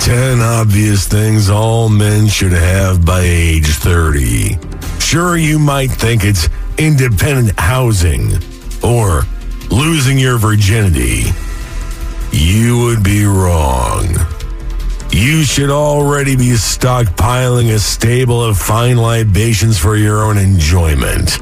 [0.00, 4.58] 10 obvious things all men should have by age 30.
[5.00, 8.32] Sure, you might think it's independent housing
[8.84, 9.22] or
[9.70, 11.24] losing your virginity.
[12.30, 14.06] You would be wrong.
[15.10, 21.38] You should already be stockpiling a stable of fine libations for your own enjoyment.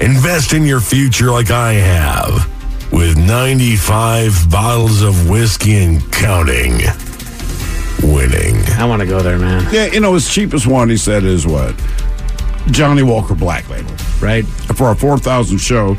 [0.00, 2.48] Invest in your future like I have,
[2.92, 6.78] with 95 bottles of whiskey and counting.
[8.02, 8.64] Winning.
[8.78, 9.66] I want to go there, man.
[9.72, 11.74] Yeah, you know, his cheapest one, he said, is what?
[12.70, 13.92] Johnnie Walker Black Label.
[14.22, 14.46] Right?
[14.46, 15.96] For our 4,000 show,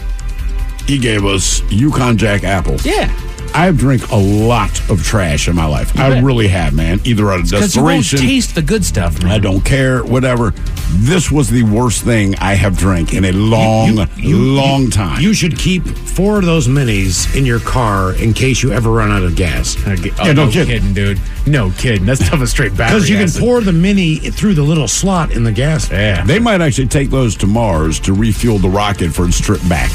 [0.87, 2.75] he gave us Yukon Jack Apple.
[2.83, 3.11] Yeah.
[3.53, 5.99] I've drank a lot of trash in my life.
[5.99, 6.23] I bet.
[6.23, 7.01] really have, man.
[7.03, 9.29] Either out of Because you won't desperation, taste the good stuff, man.
[9.33, 10.51] I don't care, whatever.
[10.93, 15.19] This was the worst thing I have drank in a long, long time.
[15.21, 19.11] You should keep four of those minis in your car in case you ever run
[19.11, 19.75] out of gas.
[19.85, 20.67] Oh, Yeah, no no kidding.
[20.67, 21.19] kidding, dude.
[21.45, 22.05] No kidding.
[22.05, 22.99] That's stuff a straight battery.
[23.01, 25.91] Because you can pour the mini through the little slot in the gas.
[25.91, 26.23] Yeah.
[26.23, 29.91] They might actually take those to Mars to refuel the rocket for its trip back.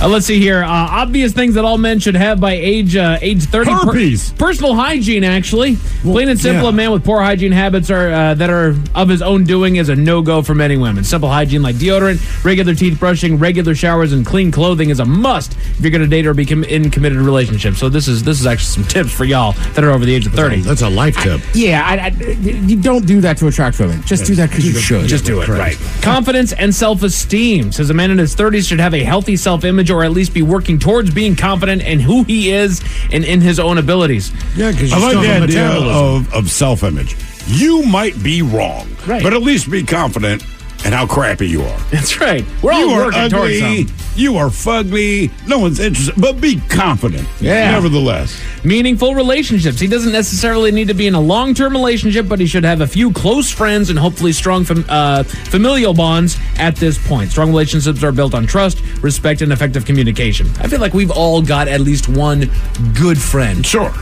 [0.00, 0.62] Uh, let's see here.
[0.62, 3.70] Uh, obvious things that all men should have by age uh, age thirty.
[3.70, 5.76] Per- personal hygiene, actually.
[6.02, 6.68] Plain and simple, yeah.
[6.68, 9.88] a man with poor hygiene habits are uh, that are of his own doing is
[9.88, 11.04] a no go for many women.
[11.04, 15.56] Simple hygiene like deodorant, regular teeth brushing, regular showers, and clean clothing is a must
[15.56, 17.78] if you're going to date or be com- in committed relationships.
[17.78, 20.26] So this is this is actually some tips for y'all that are over the age
[20.26, 20.60] of thirty.
[20.60, 21.40] That's a life tip.
[21.54, 24.02] Yeah, I, I, you don't do that to attract women.
[24.02, 25.06] Just do that because you should.
[25.08, 25.76] Just do it, right?
[26.02, 29.64] Confidence and self esteem says a man in his 30s should have a healthy self
[29.64, 33.40] image or at least be working towards being confident in who he is and in
[33.40, 34.32] his own abilities.
[34.56, 37.16] Yeah, because you I like still the have idea of, of self image.
[37.46, 39.22] You might be wrong, Right.
[39.22, 40.44] but at least be confident
[40.84, 41.78] in how crappy you are.
[41.90, 42.44] That's right.
[42.62, 43.86] We're all you are working towards ugly.
[43.86, 43.96] something.
[44.16, 45.30] You are fugly.
[45.48, 47.26] No one's interested, but be confident.
[47.40, 47.72] Yeah.
[47.72, 49.80] Nevertheless, Meaningful relationships.
[49.80, 52.80] He doesn't necessarily need to be in a long term relationship, but he should have
[52.80, 57.30] a few close friends and hopefully strong fam- uh, familial bonds at this point.
[57.30, 60.46] Strong relationships are built on trust, respect, and effective communication.
[60.60, 62.50] I feel like we've all got at least one
[62.94, 63.64] good friend.
[63.66, 63.92] sure.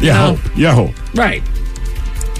[0.00, 0.34] Yeah, No.
[0.36, 0.56] hope.
[0.56, 1.14] Yeah, hope.
[1.14, 1.42] Right.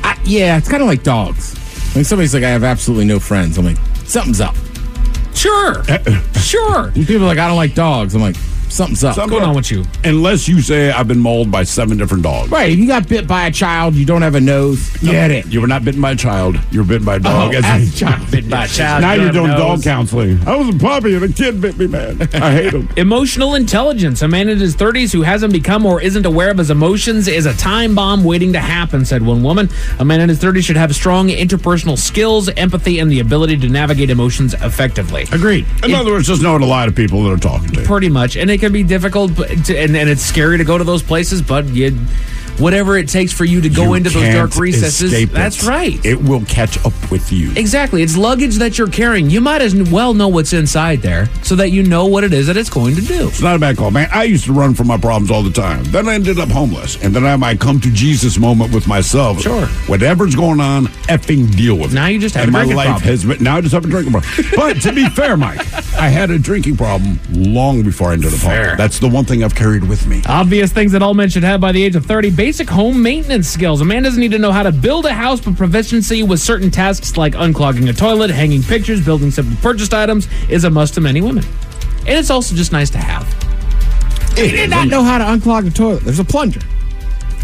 [0.04, 1.55] I, yeah, it's kind of like dogs.
[2.04, 4.54] Somebody's like, I have absolutely no friends, I'm like, something's up.
[5.34, 5.78] Sure.
[5.88, 6.86] Uh, uh, sure.
[6.88, 8.14] And people are like, I don't like dogs.
[8.14, 8.36] I'm like,
[8.68, 9.14] Something's up.
[9.14, 9.50] Something's going up.
[9.50, 9.84] on with you?
[10.04, 12.50] Unless you say I've been mauled by seven different dogs.
[12.50, 12.72] Right.
[12.72, 14.96] If you got bit by a child, you don't have a nose.
[14.98, 15.46] Get it.
[15.46, 16.58] You were not bitten by a child.
[16.70, 17.54] You were bitten by a oh, dog.
[17.54, 18.30] Oh, As as a child.
[18.30, 19.02] Bit by a child.
[19.02, 20.40] now you you're doing have dog counseling.
[20.46, 22.22] I was a puppy and a kid bit me, man.
[22.34, 22.88] I hate them.
[22.96, 24.22] Emotional intelligence.
[24.22, 27.46] A man in his 30s who hasn't become or isn't aware of his emotions is
[27.46, 29.68] a time bomb waiting to happen, said one woman.
[29.98, 33.68] A man in his 30s should have strong interpersonal skills, empathy, and the ability to
[33.68, 35.26] navigate emotions effectively.
[35.32, 35.66] Agreed.
[35.84, 37.86] In other words, just knowing a lot of people that are talking to you.
[37.86, 38.36] Pretty much.
[38.36, 41.66] And it can be difficult, and, and it's scary to go to those places, but
[41.66, 41.98] you,
[42.58, 45.68] whatever it takes for you to go You into those dark recesses, escape that's it.
[45.68, 46.04] right.
[46.04, 47.52] It will catch up with you.
[47.56, 48.02] Exactly.
[48.02, 49.30] It's luggage that you're carrying.
[49.30, 52.46] You might as well know what's inside there so that you know what it is
[52.46, 53.28] that it's going to do.
[53.28, 54.08] It's not a bad call, man.
[54.12, 55.84] I used to run from my problems all the time.
[55.84, 59.40] Then I ended up homeless, and then I might come to Jesus moment with myself.
[59.40, 59.66] Sure.
[59.86, 61.94] Whatever's going on, effing deal with it.
[61.94, 63.02] Now you just have and a my life problem.
[63.08, 63.42] has been.
[63.42, 64.32] Now I just have a drinking problem.
[64.56, 65.60] but to be fair, Mike,
[65.94, 68.56] I had a drinking problem long before I ended up Fair.
[68.70, 68.78] homeless.
[68.78, 70.22] That's the one thing I've carried with me.
[70.26, 73.48] Obvious things that all men should have by the age of 30 basic home maintenance
[73.48, 73.80] skills.
[73.80, 76.70] A man doesn't need to know how to build a house, but proficiency with certain
[76.70, 81.00] tasks like unclogging a toilet, hanging pictures, building simple purchased items is a must to
[81.00, 81.42] many women.
[82.06, 83.26] And it's also just nice to have.
[84.38, 86.04] You did not know how to unclog the toilet.
[86.04, 86.60] There's a plunger.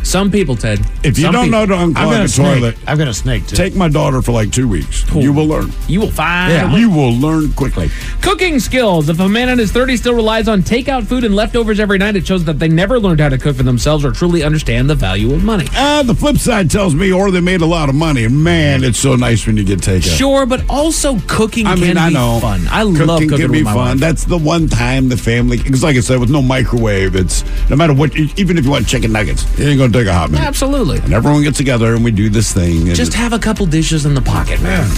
[0.02, 0.80] Some people, Ted.
[1.04, 2.54] If you don't people, know to I've got unclog a a snake.
[2.60, 3.56] toilet, I've got a snake too.
[3.56, 5.04] take my daughter for like two weeks.
[5.14, 5.70] You will learn.
[5.88, 7.88] You will find Yeah, you will learn quickly.
[8.20, 9.08] Cooking skills.
[9.08, 12.16] If a man in his 30s still relies on takeout food and leftovers every night,
[12.16, 14.94] it shows that they never learned how to cook for themselves or truly understand the
[14.94, 15.66] value of money.
[15.74, 18.24] Uh, the flip side tells me, or they made a lot of money.
[18.24, 20.16] And man, it's so nice when you get takeout.
[20.18, 22.38] Sure, but also cooking I can mean, be I know.
[22.40, 22.66] fun.
[22.68, 23.88] I cooking love cooking can with be my fun.
[23.92, 23.98] wife.
[23.98, 27.76] That's the one time the family, because like I said, with no microwave, it's no
[27.76, 28.16] matter what.
[28.16, 30.46] Even if you want chicken nuggets, you ain't take a hot minute.
[30.46, 30.98] Absolutely.
[30.98, 32.88] And everyone gets together and we do this thing.
[32.88, 34.88] and Just have a couple dishes in the pocket, man.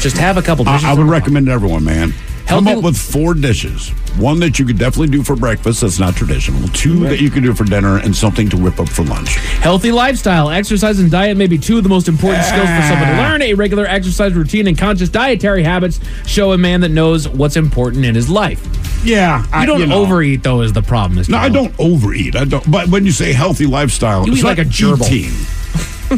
[0.00, 0.84] Just have a couple dishes.
[0.84, 2.12] I, I would recommend everyone, man.
[2.52, 3.88] Come up with four dishes.
[4.18, 5.80] One that you could definitely do for breakfast.
[5.80, 6.68] That's not traditional.
[6.68, 9.36] Two that you could do for dinner, and something to whip up for lunch.
[9.60, 13.08] Healthy lifestyle, exercise, and diet may be two of the most important skills for someone
[13.08, 13.28] to ah.
[13.28, 13.42] learn.
[13.42, 18.04] A regular exercise routine and conscious dietary habits show a man that knows what's important
[18.04, 18.60] in his life.
[19.04, 21.18] Yeah, You don't overeat, though, is the problem.
[21.18, 21.30] Mr.
[21.30, 22.36] No, I don't overeat.
[22.36, 22.70] I don't.
[22.70, 25.10] But when you say healthy lifestyle, You it's eat like a gerbil.
[25.10, 25.32] Eating.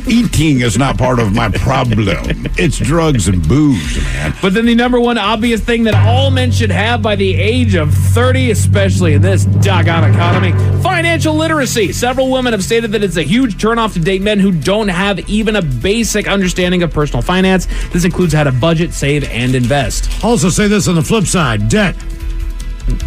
[0.06, 2.46] Eating is not part of my problem.
[2.56, 4.34] It's drugs and booze, man.
[4.42, 7.74] But then the number one obvious thing that all men should have by the age
[7.74, 11.92] of 30, especially in this doggone economy, financial literacy.
[11.92, 15.28] Several women have stated that it's a huge turnoff to date men who don't have
[15.28, 17.66] even a basic understanding of personal finance.
[17.92, 20.24] This includes how to budget, save, and invest.
[20.24, 21.96] Also, say this on the flip side: debt.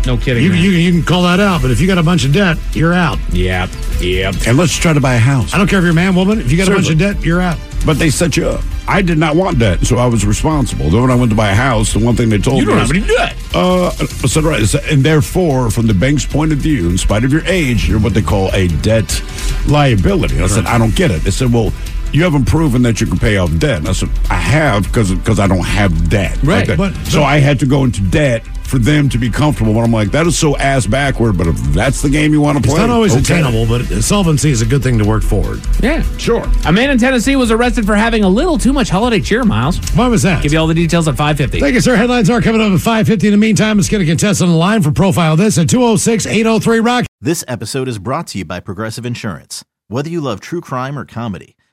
[0.05, 0.43] No kidding.
[0.43, 2.57] You, you, you can call that out, but if you got a bunch of debt,
[2.73, 3.19] you're out.
[3.31, 3.67] Yeah,
[3.99, 4.31] yeah.
[4.47, 5.53] And let's try to buy a house.
[5.53, 6.39] I don't care if you're a man, woman.
[6.39, 7.57] If you got a bunch of debt, you're out.
[7.85, 8.63] But they set you up.
[8.87, 10.89] I did not want debt, so I was responsible.
[10.89, 12.71] Then when I went to buy a house, the one thing they told You me
[12.73, 13.35] you don't is, have any debt.
[13.53, 14.73] Uh, I said, right.
[14.91, 18.13] And therefore, from the bank's point of view, in spite of your age, you're what
[18.13, 19.21] they call a debt
[19.67, 20.41] liability.
[20.41, 21.21] I said, I don't get it.
[21.21, 21.73] They said, well,
[22.13, 23.79] you haven't proven that you can pay off debt.
[23.79, 26.35] And I said, I have because because I don't have debt.
[26.43, 26.77] Right, Like that.
[26.77, 29.73] but- so I had to go into debt for them to be comfortable.
[29.73, 31.37] But I'm like, that is so ass backward.
[31.37, 33.21] But if that's the game you want to It's play, not always okay.
[33.39, 35.61] attainable, but solvency is a good thing to work forward.
[35.81, 36.01] Yeah.
[36.17, 36.45] Sure.
[36.65, 39.79] A man in Tennessee was arrested for having a little too much holiday cheer, Miles.
[39.95, 40.43] Why was that?
[40.43, 41.61] Give you all the details at 550.
[41.61, 41.95] Thank you, sir.
[41.95, 43.27] Headlines are coming up at 550.
[43.27, 47.05] In the meantime, let's get a contestant on the line for Profile This at 206-803-ROCK.
[47.21, 49.63] This episode is brought to you by Progressive Insurance.
[49.87, 51.55] Whether you love true crime or comedy,